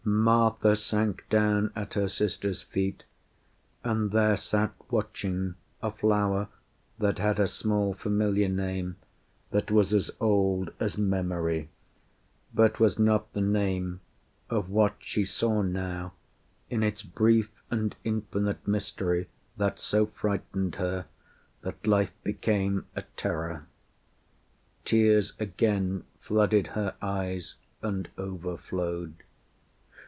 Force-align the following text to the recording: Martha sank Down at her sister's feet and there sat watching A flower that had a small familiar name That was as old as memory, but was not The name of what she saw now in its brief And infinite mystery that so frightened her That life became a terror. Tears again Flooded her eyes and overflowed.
Martha 0.03 0.75
sank 0.75 1.23
Down 1.29 1.71
at 1.75 1.93
her 1.93 2.07
sister's 2.07 2.63
feet 2.63 3.03
and 3.83 4.09
there 4.09 4.35
sat 4.35 4.73
watching 4.89 5.53
A 5.83 5.91
flower 5.91 6.47
that 6.97 7.19
had 7.19 7.39
a 7.39 7.47
small 7.47 7.93
familiar 7.93 8.49
name 8.49 8.95
That 9.51 9.69
was 9.69 9.93
as 9.93 10.09
old 10.19 10.73
as 10.79 10.97
memory, 10.97 11.69
but 12.51 12.79
was 12.79 12.97
not 12.97 13.31
The 13.33 13.41
name 13.41 13.99
of 14.49 14.71
what 14.71 14.95
she 14.97 15.23
saw 15.23 15.61
now 15.61 16.13
in 16.67 16.81
its 16.81 17.03
brief 17.03 17.51
And 17.69 17.95
infinite 18.03 18.67
mystery 18.67 19.27
that 19.57 19.79
so 19.79 20.07
frightened 20.07 20.75
her 20.75 21.05
That 21.61 21.85
life 21.85 22.11
became 22.23 22.87
a 22.95 23.03
terror. 23.15 23.67
Tears 24.83 25.33
again 25.39 26.05
Flooded 26.19 26.67
her 26.67 26.95
eyes 27.03 27.53
and 27.83 28.09
overflowed. 28.17 29.13